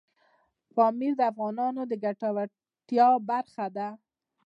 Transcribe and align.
پامیر 0.75 1.13
د 1.17 1.21
افغانانو 1.31 1.81
د 1.87 1.93
ګټورتیا 2.03 3.07
برخه 3.29 3.65
ده. 3.77 3.87